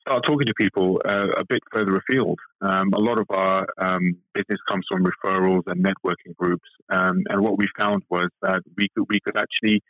start 0.00 0.24
talking 0.26 0.46
to 0.46 0.54
people 0.58 1.00
uh, 1.04 1.28
a 1.36 1.44
bit 1.44 1.60
further 1.72 1.96
afield. 1.96 2.40
Um, 2.60 2.92
a 2.92 2.98
lot 2.98 3.20
of 3.20 3.26
our 3.30 3.66
business 4.34 4.58
comes 4.68 4.84
from 4.90 5.04
referrals 5.04 5.62
and 5.66 5.84
networking 5.84 6.34
groups, 6.36 6.68
and 6.88 7.24
what 7.40 7.56
we 7.56 7.66
found 7.78 8.02
was 8.10 8.30
that 8.42 8.62
we 8.76 8.88
could 8.96 9.06
we 9.08 9.20
could 9.20 9.36
actually 9.36 9.80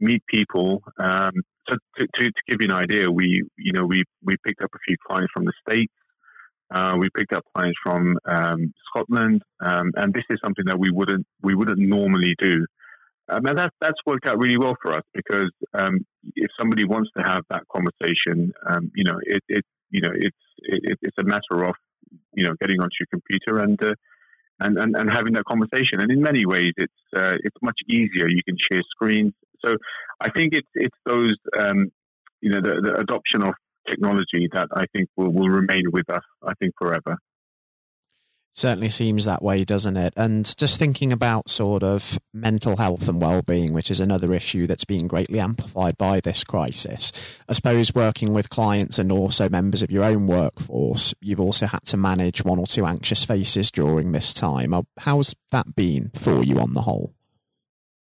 meet 0.00 0.22
people. 0.26 0.82
Um, 0.98 1.32
so 1.68 1.76
to, 1.98 2.06
to, 2.06 2.24
to, 2.26 2.42
give 2.48 2.58
you 2.60 2.68
an 2.68 2.72
idea, 2.72 3.10
we 3.10 3.42
you 3.58 3.72
know 3.72 3.84
we 3.84 4.04
we 4.22 4.36
picked 4.46 4.62
up 4.62 4.70
a 4.74 4.78
few 4.86 4.96
clients 5.06 5.32
from 5.34 5.44
the 5.44 5.52
states. 5.66 5.92
Uh, 6.70 6.96
we 6.98 7.08
picked 7.16 7.32
up 7.32 7.44
clients 7.54 7.78
from 7.82 8.18
um, 8.26 8.72
Scotland, 8.88 9.42
um, 9.60 9.92
and 9.96 10.12
this 10.12 10.24
is 10.30 10.38
something 10.42 10.64
that 10.66 10.78
we 10.78 10.90
wouldn't 10.90 11.26
we 11.42 11.54
wouldn't 11.54 11.78
normally 11.78 12.34
do. 12.38 12.64
Um, 13.28 13.44
and 13.46 13.58
that's 13.58 13.74
that's 13.80 13.98
worked 14.06 14.26
out 14.26 14.38
really 14.38 14.58
well 14.58 14.76
for 14.82 14.92
us 14.92 15.02
because 15.12 15.50
um, 15.74 15.98
if 16.34 16.50
somebody 16.58 16.84
wants 16.84 17.10
to 17.16 17.22
have 17.22 17.42
that 17.50 17.62
conversation, 17.72 18.52
um, 18.68 18.90
you 18.94 19.04
know, 19.04 19.18
it, 19.22 19.42
it 19.48 19.64
you 19.90 20.00
know 20.00 20.10
it's 20.14 20.36
it, 20.58 20.98
it's 21.02 21.18
a 21.18 21.24
matter 21.24 21.64
of 21.64 21.74
you 22.34 22.44
know 22.44 22.54
getting 22.60 22.80
onto 22.80 22.94
your 23.00 23.08
computer 23.10 23.62
and 23.62 23.82
uh, 23.82 23.94
and, 24.60 24.78
and, 24.78 24.96
and 24.96 25.10
having 25.10 25.34
that 25.34 25.44
conversation. 25.44 26.00
And 26.00 26.10
in 26.10 26.22
many 26.22 26.46
ways, 26.46 26.72
it's 26.76 26.92
uh, 27.14 27.36
it's 27.42 27.56
much 27.62 27.78
easier. 27.88 28.28
You 28.28 28.42
can 28.44 28.56
share 28.70 28.80
screens. 28.90 29.32
So 29.64 29.76
I 30.20 30.30
think 30.30 30.54
it's 30.54 30.68
it's 30.74 30.96
those 31.04 31.34
um, 31.58 31.90
you 32.40 32.50
know 32.50 32.60
the, 32.60 32.80
the 32.82 33.00
adoption 33.00 33.42
of 33.42 33.54
technology 33.88 34.48
that 34.52 34.68
I 34.74 34.84
think 34.92 35.08
will, 35.16 35.32
will 35.32 35.48
remain 35.48 35.84
with 35.92 36.08
us. 36.10 36.24
I 36.46 36.54
think 36.54 36.74
forever. 36.78 37.16
Certainly 38.56 38.88
seems 38.88 39.26
that 39.26 39.42
way, 39.42 39.64
doesn't 39.64 39.98
it? 39.98 40.14
And 40.16 40.56
just 40.56 40.78
thinking 40.78 41.12
about 41.12 41.50
sort 41.50 41.82
of 41.82 42.18
mental 42.32 42.78
health 42.78 43.06
and 43.06 43.20
well-being, 43.20 43.74
which 43.74 43.90
is 43.90 44.00
another 44.00 44.32
issue 44.32 44.66
that's 44.66 44.86
being 44.86 45.06
greatly 45.06 45.38
amplified 45.38 45.98
by 45.98 46.20
this 46.20 46.42
crisis. 46.42 47.12
I 47.50 47.52
suppose 47.52 47.94
working 47.94 48.32
with 48.32 48.48
clients 48.48 48.98
and 48.98 49.12
also 49.12 49.50
members 49.50 49.82
of 49.82 49.90
your 49.90 50.04
own 50.04 50.26
workforce, 50.26 51.12
you've 51.20 51.38
also 51.38 51.66
had 51.66 51.84
to 51.84 51.98
manage 51.98 52.46
one 52.46 52.58
or 52.58 52.66
two 52.66 52.86
anxious 52.86 53.26
faces 53.26 53.70
during 53.70 54.12
this 54.12 54.32
time. 54.32 54.72
Uh, 54.72 54.84
how's 55.00 55.34
that 55.52 55.76
been 55.76 56.10
for 56.14 56.42
you 56.42 56.58
on 56.58 56.72
the 56.72 56.80
whole? 56.80 57.12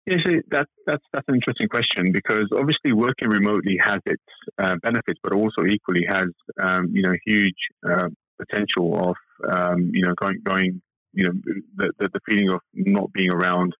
Yes, 0.05 0.19
that, 0.51 0.67
that's 0.85 1.03
that's 1.13 1.27
an 1.29 1.35
interesting 1.35 1.69
question 1.69 2.11
because 2.11 2.49
obviously 2.51 2.91
working 2.91 3.29
remotely 3.29 3.77
has 3.81 3.99
its 4.05 4.23
uh, 4.57 4.75
benefits, 4.83 5.19
but 5.23 5.33
also 5.33 5.65
equally 5.65 6.05
has 6.07 6.27
um, 6.61 6.89
you 6.91 7.01
know 7.03 7.13
huge 7.25 7.55
uh, 7.89 8.09
potential 8.37 8.99
of 9.09 9.15
um, 9.49 9.91
you 9.93 10.03
know 10.05 10.13
going 10.21 10.39
going 10.43 10.81
you 11.13 11.23
know 11.23 11.31
the, 11.77 11.93
the, 11.99 12.09
the 12.13 12.19
feeling 12.27 12.49
of 12.49 12.59
not 12.73 13.13
being 13.13 13.31
around 13.31 13.73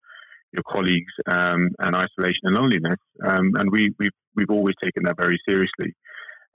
your 0.53 0.63
colleagues 0.71 1.11
um, 1.27 1.69
and 1.79 1.95
isolation 1.95 2.43
and 2.43 2.55
loneliness. 2.55 2.99
Um, 3.27 3.51
and 3.57 3.69
we 3.69 3.93
we've 3.99 4.11
we've 4.35 4.51
always 4.51 4.75
taken 4.81 5.03
that 5.03 5.17
very 5.17 5.39
seriously. 5.47 5.93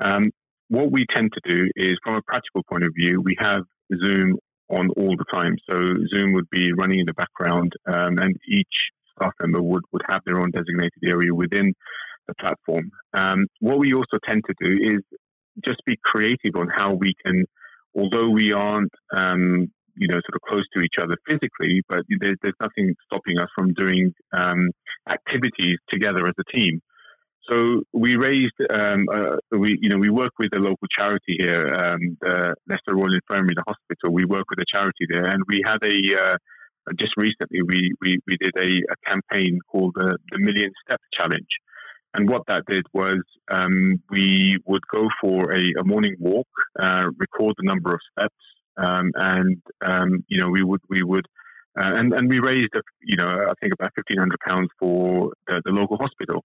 Um, 0.01 0.31
what 0.69 0.91
we 0.91 1.05
tend 1.15 1.33
to 1.33 1.55
do 1.55 1.69
is, 1.77 1.99
from 2.03 2.15
a 2.15 2.23
practical 2.23 2.63
point 2.71 2.85
of 2.85 2.95
view, 2.95 3.21
we 3.23 3.37
have 3.39 3.63
Zoom 4.03 4.39
on 4.71 4.91
all 4.97 5.17
the 5.17 5.25
time. 5.33 5.57
So 5.69 5.79
Zoom 6.15 6.33
would 6.33 6.49
be 6.51 6.73
running 6.73 7.01
in 7.01 7.07
the 7.07 7.15
background, 7.15 7.73
um, 7.87 8.19
and 8.19 8.37
each 8.49 8.67
staff 9.19 9.33
member 9.41 9.63
would, 9.63 9.83
would 9.93 10.03
have 10.09 10.23
their 10.27 10.41
own 10.41 10.51
designated 10.51 11.03
area 11.05 11.35
within 11.35 11.75
the 12.27 12.35
platform. 12.35 12.91
Um, 13.15 13.47
what 13.61 13.79
we 13.79 13.93
also 13.93 14.19
tend 14.29 14.45
to 14.47 14.55
do 14.65 14.79
is 14.81 14.99
just 15.65 15.79
be 15.87 15.99
creative 16.05 16.55
on 16.57 16.69
how 16.69 16.95
we 16.95 17.15
can 17.25 17.45
although 17.99 18.29
we 18.29 18.53
aren't, 18.53 18.93
um, 19.15 19.71
you 19.97 20.09
know, 20.09 20.15
sort 20.15 20.37
of 20.37 20.41
close 20.49 20.65
to 20.77 20.83
each 20.83 20.95
other 21.03 21.17
physically, 21.27 21.83
but 21.89 22.03
there's, 22.21 22.37
there's 22.43 22.55
nothing 22.61 22.95
stopping 23.07 23.39
us 23.39 23.49
from 23.55 23.73
doing 23.75 24.13
um, 24.33 24.71
activities 25.11 25.79
together 25.91 26.27
as 26.27 26.35
a 26.39 26.57
team. 26.57 26.81
So 27.51 27.83
we 27.93 28.17
raised, 28.17 28.53
um, 28.71 29.07
uh, 29.11 29.37
we 29.51 29.79
you 29.81 29.89
know 29.89 29.97
we 29.97 30.11
work 30.11 30.33
with 30.39 30.55
a 30.55 30.59
local 30.59 30.87
charity 30.97 31.37
here, 31.39 31.67
um, 31.79 32.19
the 32.21 32.55
Leicester 32.69 32.95
Royal 32.95 33.15
Infirmary, 33.15 33.55
the 33.57 33.65
hospital. 33.67 34.13
We 34.13 34.27
work 34.27 34.45
with 34.51 34.59
a 34.59 34.67
charity 34.71 35.07
there, 35.09 35.25
and 35.25 35.43
we 35.49 35.63
had 35.67 35.79
a 35.83 36.25
uh, 36.25 36.37
just 36.99 37.13
recently 37.17 37.63
we, 37.63 37.93
we, 38.01 38.19
we 38.27 38.37
did 38.39 38.53
a, 38.57 38.69
a 38.69 39.11
campaign 39.11 39.59
called 39.71 39.95
the, 39.97 40.17
the 40.31 40.39
Million 40.39 40.71
Steps 40.85 41.05
Challenge, 41.19 41.49
and 42.15 42.29
what 42.29 42.43
that 42.49 42.65
did 42.67 42.85
was 42.93 43.21
um, 43.51 44.03
we 44.11 44.57
would 44.67 44.83
go 44.93 45.09
for 45.21 45.55
a, 45.55 45.73
a 45.79 45.85
morning 45.85 46.17
walk, 46.19 46.49
uh, 46.79 47.09
record 47.19 47.55
the 47.59 47.65
number 47.65 47.93
of 47.93 48.01
steps, 48.13 48.35
um, 48.77 49.11
and 49.17 49.61
um, 49.85 50.25
you 50.29 50.39
know 50.39 50.49
we 50.49 50.63
would 50.63 50.81
we 50.89 51.03
would 51.03 51.27
uh, 51.79 51.93
and 51.95 52.13
and 52.15 52.29
we 52.29 52.39
raised 52.41 52.75
you 53.03 53.17
know 53.17 53.27
I 53.27 53.53
think 53.61 53.75
about 53.75 53.93
fifteen 53.95 54.19
hundred 54.19 54.41
pounds 54.47 54.69
for 54.79 55.33
the, 55.47 55.61
the, 55.65 55.73
local 55.73 55.97
hospital. 55.97 56.45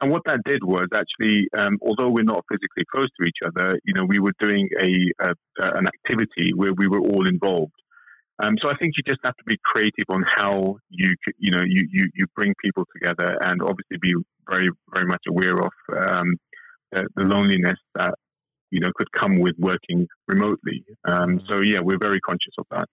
And 0.00 0.10
what 0.10 0.22
that 0.26 0.40
did 0.44 0.64
was 0.64 0.88
actually, 0.92 1.46
um, 1.56 1.78
although 1.80 2.08
we're 2.08 2.24
not 2.24 2.44
physically 2.50 2.84
close 2.92 3.06
to 3.20 3.24
each 3.24 3.38
other, 3.46 3.78
you 3.84 3.94
know, 3.94 4.04
we 4.04 4.18
were 4.18 4.32
doing 4.40 4.68
a, 4.84 5.28
a 5.28 5.34
an 5.78 5.86
activity 5.86 6.52
where 6.56 6.72
we 6.72 6.88
were 6.88 6.98
all 6.98 7.28
involved. 7.28 7.72
Um, 8.38 8.56
so 8.60 8.70
I 8.70 8.76
think 8.76 8.94
you 8.96 9.02
just 9.06 9.20
have 9.24 9.36
to 9.36 9.44
be 9.44 9.58
creative 9.64 10.06
on 10.08 10.24
how 10.36 10.76
you 10.88 11.14
you 11.38 11.52
know 11.52 11.62
you, 11.64 11.86
you, 11.90 12.08
you 12.14 12.26
bring 12.34 12.54
people 12.62 12.84
together, 12.92 13.36
and 13.42 13.60
obviously 13.62 13.98
be 14.00 14.14
very 14.48 14.68
very 14.92 15.06
much 15.06 15.22
aware 15.28 15.56
of 15.56 15.72
um, 16.08 16.36
the, 16.90 17.06
the, 17.14 17.22
loneliness 17.22 17.78
that 17.94 18.14
you 18.70 18.80
know 18.80 18.90
could 18.96 19.10
come 19.12 19.38
with 19.38 19.54
working 19.58 20.06
remotely. 20.26 20.84
Um, 21.04 21.38
mm. 21.38 21.48
so 21.48 21.60
yeah, 21.60 21.80
we're 21.80 21.98
very 22.00 22.20
conscious 22.20 22.54
of 22.58 22.66
that. 22.70 22.88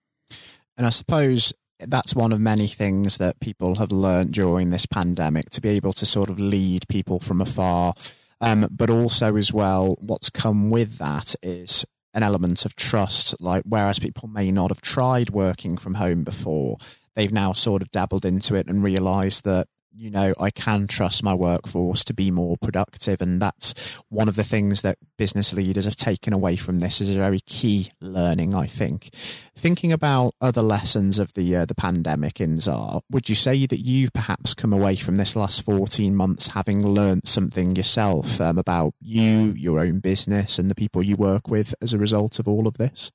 And 0.76 0.86
I 0.86 0.90
suppose 0.90 1.52
that's 1.78 2.14
one 2.14 2.32
of 2.32 2.40
many 2.40 2.66
things 2.66 3.18
that 3.18 3.40
people 3.40 3.76
have 3.76 3.92
learned 3.92 4.32
during 4.32 4.70
this 4.70 4.86
pandemic 4.86 5.50
to 5.50 5.60
be 5.60 5.70
able 5.70 5.92
to 5.94 6.06
sort 6.06 6.30
of 6.30 6.38
lead 6.38 6.86
people 6.88 7.20
from 7.20 7.40
afar. 7.40 7.94
Um, 8.42 8.68
but 8.70 8.88
also 8.88 9.36
as 9.36 9.52
well, 9.52 9.96
what's 10.00 10.30
come 10.30 10.70
with 10.70 10.98
that 10.98 11.34
is 11.42 11.84
an 12.14 12.22
element 12.22 12.64
of 12.64 12.76
trust. 12.76 13.34
Like, 13.40 13.62
whereas 13.64 13.98
people 13.98 14.28
may 14.28 14.50
not 14.50 14.70
have 14.70 14.80
tried 14.80 15.30
working 15.30 15.76
from 15.76 15.94
home 15.94 16.24
before, 16.24 16.78
they've 17.14 17.32
now 17.32 17.52
sort 17.52 17.82
of 17.82 17.90
dabbled 17.90 18.24
into 18.24 18.54
it 18.54 18.66
and 18.66 18.82
realized 18.82 19.44
that 19.44 19.68
you 19.92 20.10
know, 20.10 20.32
I 20.38 20.50
can 20.50 20.86
trust 20.86 21.22
my 21.22 21.34
workforce 21.34 22.04
to 22.04 22.14
be 22.14 22.30
more 22.30 22.56
productive. 22.56 23.20
And 23.20 23.40
that's 23.40 23.74
one 24.08 24.28
of 24.28 24.36
the 24.36 24.44
things 24.44 24.82
that 24.82 24.98
business 25.16 25.52
leaders 25.52 25.84
have 25.84 25.96
taken 25.96 26.32
away 26.32 26.56
from 26.56 26.78
this 26.78 27.00
is 27.00 27.10
a 27.10 27.18
very 27.18 27.40
key 27.40 27.88
learning, 28.00 28.54
I 28.54 28.66
think. 28.66 29.10
Thinking 29.54 29.92
about 29.92 30.34
other 30.40 30.62
lessons 30.62 31.18
of 31.18 31.32
the 31.34 31.56
uh, 31.56 31.64
the 31.64 31.74
pandemic 31.74 32.34
Inzar, 32.34 33.02
would 33.10 33.28
you 33.28 33.34
say 33.34 33.66
that 33.66 33.80
you've 33.80 34.12
perhaps 34.12 34.54
come 34.54 34.72
away 34.72 34.96
from 34.96 35.16
this 35.16 35.36
last 35.36 35.62
14 35.62 36.14
months 36.14 36.48
having 36.48 36.86
learned 36.86 37.26
something 37.26 37.76
yourself 37.76 38.40
um, 38.40 38.58
about 38.58 38.94
you, 39.00 39.54
your 39.56 39.80
own 39.80 39.98
business, 40.00 40.58
and 40.58 40.70
the 40.70 40.74
people 40.74 41.02
you 41.02 41.16
work 41.16 41.48
with 41.48 41.74
as 41.82 41.92
a 41.92 41.98
result 41.98 42.38
of 42.38 42.48
all 42.48 42.66
of 42.66 42.78
this? 42.78 43.10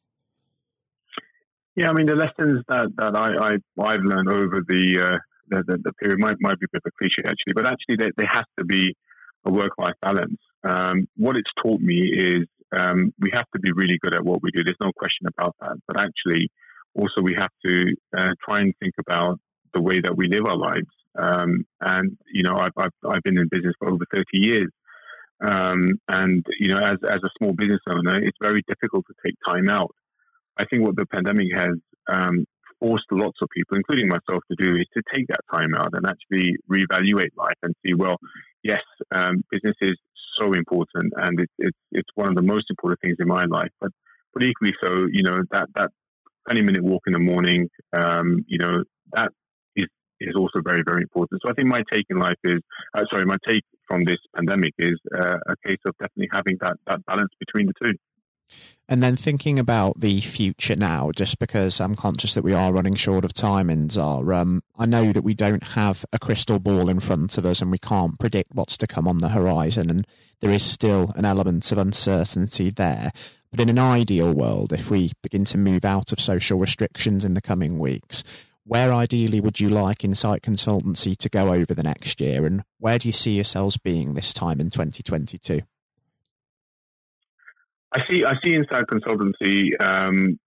Yeah, 1.76 1.90
I 1.90 1.94
mean, 1.94 2.06
the 2.06 2.16
lessons 2.16 2.64
that, 2.70 2.88
that 2.96 3.18
I, 3.18 3.58
I, 3.84 3.92
have 3.92 4.04
learned 4.04 4.30
over 4.30 4.62
the, 4.66 5.02
uh, 5.02 5.18
the, 5.50 5.64
the, 5.68 5.78
the, 5.84 5.94
period 5.94 6.20
might, 6.20 6.36
might 6.40 6.60
be 6.60 6.66
a 6.66 6.74
bit 6.74 6.82
of 6.86 6.92
a 6.92 6.98
cliche 6.98 7.24
actually, 7.26 7.54
but 7.54 7.68
actually 7.68 7.98
there, 7.98 8.12
there 8.18 8.30
has 8.32 8.46
to 8.60 8.66
be 8.66 8.96
a 9.46 9.52
work-life 9.52 9.96
balance. 10.02 10.38
Um, 10.64 11.08
what 11.18 11.36
it's 11.36 11.52
taught 11.62 11.82
me 11.82 12.12
is 12.14 12.48
um, 12.76 13.14
we 13.20 13.30
have 13.34 13.46
to 13.54 13.60
be 13.60 13.72
really 13.72 13.98
good 14.02 14.14
at 14.14 14.26
what 14.26 14.42
we 14.42 14.52
do. 14.52 14.64
There's 14.64 14.78
no 14.82 14.92
question 14.96 15.28
about 15.28 15.56
that. 15.62 15.78
But 15.88 16.00
actually, 16.00 16.50
also 16.96 17.22
we 17.22 17.36
have 17.36 17.52
to 17.66 17.96
uh, 18.18 18.34
try 18.44 18.60
and 18.60 18.74
think 18.80 18.96
about 19.00 19.40
the 19.74 19.82
way 19.82 20.02
that 20.02 20.16
we 20.16 20.28
live 20.28 20.46
our 20.48 20.58
lives. 20.58 20.88
Um, 21.18 21.66
and 21.82 22.18
you 22.34 22.44
know, 22.44 22.58
I've, 22.58 22.72
I've, 22.78 22.92
I've 23.08 23.24
been 23.24 23.38
in 23.38 23.48
business 23.50 23.74
for 23.80 23.90
over 23.90 24.04
30 24.14 24.26
years. 24.34 24.72
Um, 25.42 26.00
and 26.08 26.46
you 26.60 26.70
know, 26.70 26.80
as 26.80 26.98
as 27.10 27.20
a 27.24 27.30
small 27.38 27.54
business 27.54 27.82
owner, 27.90 28.18
it's 28.22 28.38
very 28.42 28.64
difficult 28.68 29.06
to 29.08 29.14
take 29.24 29.36
time 29.46 29.70
out. 29.70 29.94
I 30.58 30.66
think 30.66 30.84
what 30.84 30.96
the 30.96 31.06
pandemic 31.06 31.48
has 31.54 31.76
um, 32.08 32.46
forced 32.80 33.06
lots 33.12 33.38
of 33.42 33.50
people, 33.56 33.78
including 33.78 34.08
myself, 34.08 34.44
to 34.52 34.56
do 34.58 34.76
is 34.76 34.88
to 34.94 35.02
take 35.14 35.28
that 35.28 35.42
time 35.52 35.74
out 35.76 35.90
and 35.94 36.06
actually 36.06 36.56
reevaluate 36.72 37.36
life 37.38 37.58
and 37.64 37.74
see, 37.86 37.94
well, 37.94 38.18
yes, 38.64 38.82
um, 39.12 39.44
business 39.52 39.76
is 39.82 39.98
so 40.40 40.52
important 40.54 41.14
and 41.18 41.40
it, 41.40 41.50
it, 41.60 41.74
it's 41.92 42.10
one 42.16 42.28
of 42.28 42.36
the 42.36 42.42
most 42.42 42.66
important 42.70 43.00
things 43.02 43.18
in 43.20 43.28
my 43.28 43.46
life. 43.46 43.72
But 43.80 43.92
but 44.34 44.44
equally 44.44 44.74
so, 44.84 45.08
you 45.12 45.24
know, 45.24 45.38
that 45.52 45.68
that 45.76 45.92
20 46.50 46.62
minute 46.62 46.84
walk 46.84 47.04
in 47.08 47.14
the 47.14 47.20
morning, 47.20 47.70
um, 47.98 48.44
you 48.48 48.58
know, 48.60 48.84
that 49.14 49.32
is 49.76 49.88
is 50.20 50.36
also 50.36 50.60
very 50.64 50.84
very 50.86 51.02
important. 51.02 51.42
So 51.42 51.50
I 51.50 51.54
think 51.54 51.68
my 51.68 51.84
take 51.92 52.06
in 52.10 52.20
life 52.20 52.38
is, 52.44 52.60
uh, 52.94 53.04
sorry, 53.12 53.26
my 53.26 53.38
take 53.48 53.64
from 53.88 54.04
this 54.04 54.18
pandemic 54.36 54.74
is 54.78 55.00
uh, 55.18 55.38
a 55.48 55.56
case 55.68 55.80
of 55.86 55.96
definitely 56.00 56.30
having 56.32 56.58
that 56.62 56.76
that 56.88 57.06
balance 57.06 57.32
between 57.40 57.68
the 57.68 57.74
two. 57.82 57.94
And 58.88 59.02
then 59.02 59.16
thinking 59.16 59.58
about 59.58 60.00
the 60.00 60.22
future 60.22 60.76
now, 60.76 61.10
just 61.16 61.40
because 61.40 61.80
I'm 61.82 61.96
conscious 61.96 62.36
that 62.36 62.44
we 62.44 62.54
are 62.54 62.72
running 62.72 62.94
short 62.94 63.26
of 63.26 63.34
time, 63.34 63.70
Inzar, 63.70 64.36
um, 64.36 64.62
I 64.78 64.86
know 64.86 65.12
that 65.12 65.24
we 65.24 65.34
don't 65.34 65.64
have 65.70 66.06
a 66.14 66.20
crystal 66.20 66.60
ball 66.60 66.88
in 66.88 67.00
front 67.00 67.38
of 67.40 67.46
us 67.48 67.62
and 67.62 67.72
we 67.72 67.80
can't 67.80 68.20
predict 68.20 68.54
what's 68.54 68.78
to 68.78 68.88
come 68.88 69.08
on 69.08 69.20
the 69.20 69.30
horizon, 69.30 69.90
and 69.90 70.06
there 70.40 70.52
is 70.52 70.64
still 70.64 71.12
an 71.16 71.26
element 71.26 71.72
of 71.72 71.80
uncertainty 71.80 72.70
there. 72.70 73.12
But 73.50 73.60
in 73.60 73.70
an 73.70 73.80
ideal 73.80 74.34
world, 74.34 74.72
if 74.72 74.92
we 74.92 75.12
begin 75.24 75.46
to 75.46 75.58
move 75.58 75.84
out 75.84 76.12
of 76.12 76.20
social 76.20 76.60
restrictions 76.60 77.26
in 77.26 77.34
the 77.34 77.42
coming 77.42 77.80
weeks, 77.80 78.24
where 78.66 78.94
ideally 78.94 79.40
would 79.40 79.60
you 79.60 79.70
like 79.70 80.04
Insight 80.04 80.42
Consultancy 80.44 81.16
to 81.18 81.30
go 81.30 81.54
over 81.54 81.74
the 81.74 81.84
next 81.84 82.22
year, 82.22 82.46
and 82.46 82.64
where 82.78 83.00
do 83.00 83.08
you 83.08 83.14
see 83.14 83.36
yourselves 83.36 83.78
being 83.78 84.14
this 84.14 84.34
time 84.34 84.60
in 84.60 84.70
2022? 84.70 85.62
I 87.96 88.00
see. 88.10 88.26
I 88.26 88.34
see 88.44 88.56
Insight 88.56 88.88
Consultancy 88.92 89.70
um, 89.80 90.38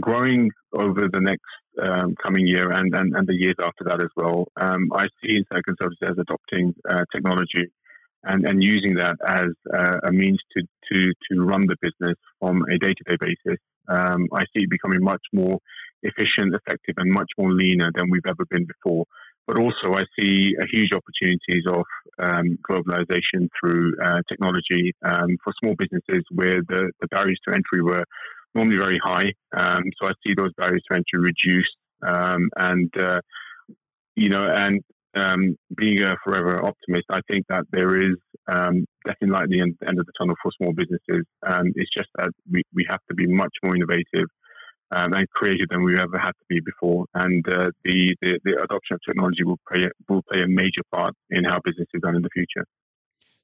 growing 0.00 0.50
over 0.72 1.08
the 1.12 1.20
next 1.20 1.44
um, 1.80 2.16
coming 2.20 2.48
year 2.48 2.72
and, 2.72 2.92
and, 2.94 3.14
and 3.14 3.28
the 3.28 3.34
years 3.34 3.54
after 3.62 3.84
that 3.84 4.00
as 4.00 4.10
well. 4.16 4.48
Um, 4.60 4.90
I 4.92 5.04
see 5.22 5.36
Insight 5.36 5.62
Consultancy 5.68 6.10
as 6.10 6.18
adopting 6.18 6.74
uh, 6.90 7.04
technology 7.14 7.70
and, 8.24 8.44
and 8.44 8.62
using 8.62 8.94
that 8.96 9.16
as 9.24 9.48
uh, 9.72 9.98
a 10.08 10.12
means 10.12 10.40
to, 10.56 10.62
to, 10.92 11.12
to 11.30 11.44
run 11.44 11.62
the 11.68 11.76
business 11.80 12.16
from 12.40 12.64
a 12.64 12.78
day 12.78 12.92
to 12.92 13.04
day 13.06 13.16
basis. 13.20 13.60
Um, 13.88 14.26
I 14.32 14.40
see 14.52 14.64
it 14.64 14.70
becoming 14.70 15.02
much 15.02 15.22
more 15.32 15.60
efficient, 16.02 16.56
effective, 16.56 16.96
and 16.98 17.12
much 17.12 17.30
more 17.38 17.52
leaner 17.52 17.90
than 17.94 18.10
we've 18.10 18.26
ever 18.26 18.44
been 18.50 18.66
before 18.66 19.04
but 19.48 19.58
also 19.58 19.94
I 19.96 20.02
see 20.20 20.54
a 20.60 20.66
huge 20.70 20.90
opportunities 20.92 21.64
of 21.66 21.82
um, 22.18 22.58
globalization 22.70 23.48
through 23.58 23.94
uh, 24.04 24.20
technology 24.28 24.94
um, 25.04 25.38
for 25.42 25.54
small 25.60 25.74
businesses 25.74 26.22
where 26.30 26.60
the, 26.68 26.92
the, 27.00 27.08
barriers 27.10 27.40
to 27.48 27.54
entry 27.54 27.82
were 27.82 28.04
normally 28.54 28.76
very 28.76 29.00
high. 29.02 29.32
Um, 29.56 29.84
so 29.98 30.08
I 30.08 30.12
see 30.26 30.34
those 30.36 30.52
barriers 30.58 30.82
to 30.90 30.96
entry 30.96 31.32
reduced, 31.32 31.76
um, 32.06 32.50
and 32.56 32.90
uh, 33.00 33.20
you 34.16 34.28
know, 34.28 34.46
and 34.52 34.80
um, 35.14 35.56
being 35.76 36.02
a 36.02 36.16
forever 36.22 36.62
optimist, 36.62 37.06
I 37.10 37.20
think 37.30 37.46
that 37.48 37.64
there 37.72 38.00
is 38.00 38.16
um, 38.52 38.84
definitely 39.06 39.30
light 39.30 39.44
at 39.44 39.48
the 39.48 39.60
end, 39.62 39.76
end, 39.86 39.98
of 39.98 40.04
the 40.04 40.12
tunnel 40.18 40.36
for 40.42 40.52
small 40.60 40.74
businesses. 40.74 41.24
It's 41.74 41.90
just 41.96 42.10
that 42.16 42.30
we, 42.50 42.62
we 42.74 42.86
have 42.90 43.00
to 43.08 43.14
be 43.14 43.26
much 43.26 43.52
more 43.62 43.74
innovative 43.74 44.28
um, 44.90 45.12
and 45.12 45.28
creative 45.30 45.68
than 45.70 45.82
we've 45.82 45.98
ever 45.98 46.18
had 46.18 46.32
to 46.32 46.44
be 46.48 46.60
before. 46.60 47.06
And 47.14 47.46
uh, 47.48 47.70
the, 47.84 48.16
the, 48.22 48.40
the 48.44 48.62
adoption 48.62 48.94
of 48.94 49.00
technology 49.06 49.44
will 49.44 49.60
play 49.68 49.88
will 50.08 50.22
play 50.30 50.42
a 50.42 50.48
major 50.48 50.82
part 50.92 51.14
in 51.30 51.44
how 51.44 51.60
business 51.64 51.88
is 51.92 52.00
done 52.02 52.16
in 52.16 52.22
the 52.22 52.30
future. 52.32 52.64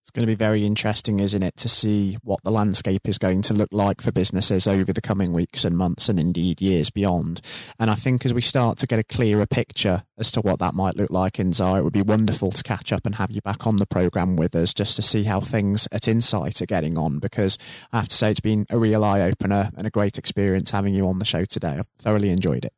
It's 0.04 0.10
going 0.10 0.24
to 0.24 0.30
be 0.30 0.34
very 0.34 0.66
interesting, 0.66 1.18
isn't 1.18 1.42
it, 1.42 1.56
to 1.56 1.66
see 1.66 2.18
what 2.22 2.44
the 2.44 2.50
landscape 2.50 3.08
is 3.08 3.16
going 3.16 3.40
to 3.40 3.54
look 3.54 3.70
like 3.72 4.02
for 4.02 4.12
businesses 4.12 4.68
over 4.68 4.92
the 4.92 5.00
coming 5.00 5.32
weeks 5.32 5.64
and 5.64 5.78
months 5.78 6.10
and 6.10 6.20
indeed 6.20 6.60
years 6.60 6.90
beyond. 6.90 7.40
And 7.80 7.90
I 7.90 7.94
think 7.94 8.26
as 8.26 8.34
we 8.34 8.42
start 8.42 8.76
to 8.78 8.86
get 8.86 8.98
a 8.98 9.02
clearer 9.02 9.46
picture 9.46 10.04
as 10.18 10.30
to 10.32 10.42
what 10.42 10.58
that 10.58 10.74
might 10.74 10.96
look 10.96 11.08
like 11.08 11.38
Inzar, 11.38 11.78
it 11.78 11.84
would 11.84 11.94
be 11.94 12.02
wonderful 12.02 12.50
to 12.50 12.62
catch 12.62 12.92
up 12.92 13.06
and 13.06 13.14
have 13.14 13.30
you 13.30 13.40
back 13.40 13.66
on 13.66 13.76
the 13.76 13.86
programme 13.86 14.36
with 14.36 14.54
us 14.54 14.74
just 14.74 14.94
to 14.96 15.00
see 15.02 15.22
how 15.22 15.40
things 15.40 15.88
at 15.90 16.06
Insight 16.06 16.60
are 16.60 16.66
getting 16.66 16.98
on. 16.98 17.18
Because 17.18 17.56
I 17.90 17.96
have 17.96 18.08
to 18.08 18.14
say, 18.14 18.30
it's 18.30 18.40
been 18.40 18.66
a 18.68 18.76
real 18.76 19.06
eye 19.06 19.22
opener 19.22 19.70
and 19.74 19.86
a 19.86 19.90
great 19.90 20.18
experience 20.18 20.70
having 20.70 20.92
you 20.92 21.08
on 21.08 21.18
the 21.18 21.24
show 21.24 21.46
today. 21.46 21.78
I've 21.78 21.88
thoroughly 21.96 22.28
enjoyed 22.28 22.66
it. 22.66 22.74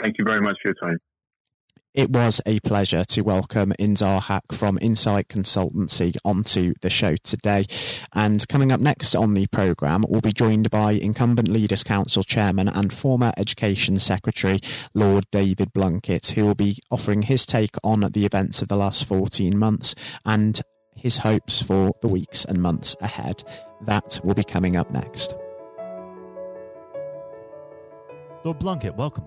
Thank 0.00 0.14
you 0.16 0.24
very 0.24 0.40
much 0.40 0.58
for 0.62 0.68
your 0.68 0.74
time. 0.74 1.00
It 1.94 2.08
was 2.08 2.40
a 2.46 2.58
pleasure 2.60 3.04
to 3.04 3.20
welcome 3.20 3.74
Inzar 3.78 4.22
Haq 4.22 4.52
from 4.52 4.78
Insight 4.80 5.28
Consultancy 5.28 6.16
onto 6.24 6.72
the 6.80 6.88
show 6.88 7.16
today. 7.16 7.66
And 8.14 8.48
coming 8.48 8.72
up 8.72 8.80
next 8.80 9.14
on 9.14 9.34
the 9.34 9.46
programme, 9.48 10.06
we'll 10.08 10.22
be 10.22 10.32
joined 10.32 10.70
by 10.70 10.92
incumbent 10.92 11.48
Leaders 11.48 11.84
Council 11.84 12.22
Chairman 12.22 12.68
and 12.68 12.94
former 12.94 13.34
Education 13.36 13.98
Secretary, 13.98 14.58
Lord 14.94 15.26
David 15.30 15.74
Blunkett, 15.74 16.32
who 16.32 16.46
will 16.46 16.54
be 16.54 16.78
offering 16.90 17.22
his 17.22 17.44
take 17.44 17.76
on 17.84 18.00
the 18.00 18.24
events 18.24 18.62
of 18.62 18.68
the 18.68 18.76
last 18.76 19.04
14 19.04 19.58
months 19.58 19.94
and 20.24 20.62
his 20.96 21.18
hopes 21.18 21.60
for 21.60 21.94
the 22.00 22.08
weeks 22.08 22.46
and 22.46 22.62
months 22.62 22.96
ahead. 23.02 23.44
That 23.82 24.18
will 24.24 24.34
be 24.34 24.44
coming 24.44 24.76
up 24.76 24.90
next. 24.90 25.34
Lord 28.44 28.58
Blunkett, 28.60 28.96
welcome. 28.96 29.26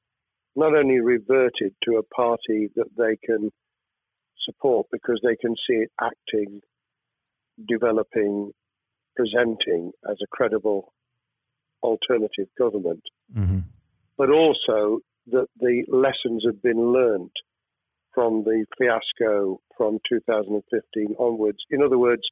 not 0.55 0.75
only 0.75 0.99
reverted 0.99 1.73
to 1.83 1.97
a 1.97 2.03
party 2.03 2.69
that 2.75 2.89
they 2.97 3.17
can 3.25 3.51
support 4.45 4.87
because 4.91 5.19
they 5.23 5.35
can 5.35 5.55
see 5.67 5.75
it 5.75 5.91
acting, 6.01 6.61
developing, 7.67 8.51
presenting 9.15 9.91
as 10.09 10.17
a 10.21 10.27
credible 10.31 10.93
alternative 11.83 12.47
government, 12.57 13.03
mm-hmm. 13.35 13.59
but 14.17 14.29
also 14.29 14.99
that 15.27 15.47
the 15.59 15.83
lessons 15.87 16.43
have 16.45 16.61
been 16.61 16.91
learned 16.91 17.31
from 18.13 18.43
the 18.43 18.65
fiasco 18.77 19.61
from 19.77 19.99
2015 20.09 21.15
onwards. 21.17 21.59
In 21.69 21.81
other 21.81 21.97
words, 21.97 22.23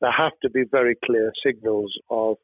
there 0.00 0.12
have 0.12 0.32
to 0.42 0.50
be 0.50 0.64
very 0.70 0.96
clear 1.04 1.32
signals 1.44 1.92
of 2.10 2.36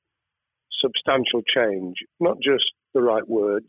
substantial 0.80 1.42
change, 1.55 1.96
not 2.20 2.36
just 2.42 2.64
the 2.94 3.03
right 3.03 3.28
words, 3.28 3.68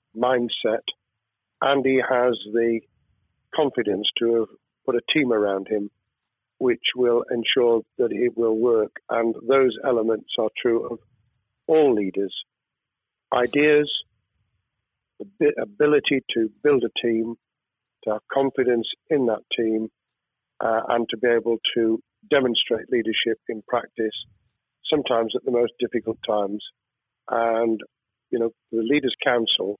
mindset, 0.15 0.83
and 1.61 1.85
he 1.85 1.97
has 1.97 2.37
the 2.53 2.81
confidence 3.55 4.07
to 4.19 4.35
have 4.35 4.47
put 4.85 4.95
a 4.95 5.01
team 5.13 5.31
around 5.31 5.67
him 5.69 5.89
which 6.61 6.83
will 6.95 7.23
ensure 7.31 7.81
that 7.97 8.11
it 8.11 8.37
will 8.37 8.55
work. 8.55 8.91
And 9.09 9.33
those 9.49 9.75
elements 9.83 10.29
are 10.37 10.49
true 10.61 10.87
of 10.91 10.99
all 11.65 11.95
leaders. 11.95 12.31
Ideas, 13.33 13.91
the 15.39 15.53
ability 15.59 16.21
to 16.35 16.51
build 16.63 16.83
a 16.83 17.01
team, 17.01 17.33
to 18.03 18.11
have 18.11 18.21
confidence 18.31 18.87
in 19.09 19.25
that 19.25 19.41
team, 19.57 19.89
uh, 20.59 20.81
and 20.89 21.07
to 21.09 21.17
be 21.17 21.29
able 21.29 21.57
to 21.75 21.99
demonstrate 22.29 22.91
leadership 22.91 23.39
in 23.49 23.63
practice, 23.67 24.13
sometimes 24.87 25.33
at 25.35 25.43
the 25.43 25.51
most 25.51 25.73
difficult 25.79 26.19
times. 26.27 26.63
And, 27.27 27.79
you 28.29 28.37
know, 28.37 28.51
the 28.71 28.83
Leaders' 28.83 29.15
Council, 29.23 29.79